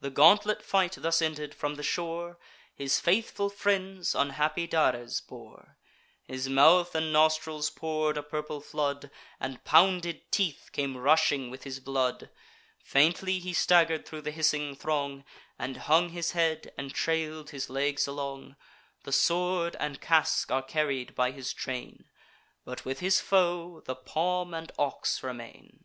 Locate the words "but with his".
22.64-23.20